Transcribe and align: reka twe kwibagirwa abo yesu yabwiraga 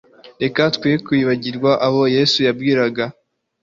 reka 0.41 0.61
twe 0.75 0.91
kwibagirwa 1.05 1.71
abo 1.87 2.01
yesu 2.15 2.37
yabwiraga 2.47 3.03